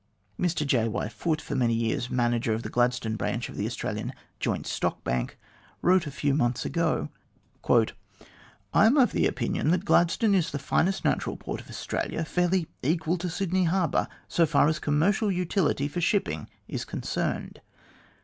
Mr 0.39 0.65
J. 0.65 0.87
Y. 0.87 1.07
Foote, 1.07 1.41
for 1.41 1.53
many 1.53 1.75
years 1.75 2.09
manager 2.09 2.53
of 2.53 2.63
the 2.63 2.71
Gladstone 2.71 3.15
branch 3.17 3.49
of 3.49 3.55
the 3.55 3.67
Australian 3.67 4.13
Joint 4.39 4.65
Stock 4.65 5.03
Bank, 5.03 5.37
wrote 5.83 6.07
a 6.07 6.09
few 6.11 6.33
months 6.33 6.65
ago:" 6.65 7.09
I 7.69 7.85
am 8.87 8.97
of 8.97 9.13
opinion 9.13 9.69
that 9.69 9.85
Gladstone 9.85 10.33
is 10.33 10.49
the 10.49 10.57
finest 10.57 11.05
natural 11.05 11.37
port 11.37 11.61
of 11.61 11.69
Australia, 11.69 12.25
fully 12.25 12.67
equal 12.81 13.19
to 13.19 13.29
Sydney 13.29 13.65
Harbour, 13.65 14.07
so 14.27 14.47
far 14.47 14.67
as 14.67 14.79
commercial 14.79 15.31
utility 15.31 15.87
for 15.87 16.01
shipping 16.01 16.49
is 16.67 16.83
concerned. 16.83 17.61